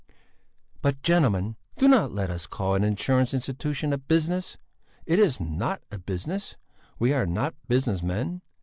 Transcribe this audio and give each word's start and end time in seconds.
"But, 0.81 1.03
gentlemen, 1.03 1.57
do 1.77 1.87
not 1.87 2.11
let 2.11 2.31
us 2.31 2.47
call 2.47 2.73
an 2.73 2.83
Insurance 2.83 3.35
Institution 3.35 3.93
a 3.93 3.99
business. 3.99 4.57
It 5.05 5.19
is 5.19 5.39
not 5.39 5.83
a 5.91 5.99
business; 5.99 6.57
we 6.97 7.13
are 7.13 7.27
not 7.27 7.53
business 7.67 8.01
men. 8.01 8.41